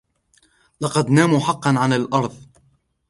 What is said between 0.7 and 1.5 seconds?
لقد ناموا